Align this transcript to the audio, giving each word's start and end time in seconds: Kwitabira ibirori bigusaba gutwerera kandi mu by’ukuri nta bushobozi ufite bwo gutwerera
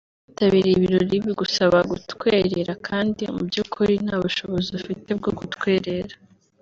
Kwitabira 0.23 0.67
ibirori 0.75 1.15
bigusaba 1.25 1.77
gutwerera 1.91 2.73
kandi 2.87 3.21
mu 3.33 3.41
by’ukuri 3.47 3.93
nta 4.05 4.15
bushobozi 4.23 4.69
ufite 4.79 5.09
bwo 5.19 5.31
gutwerera 5.39 6.15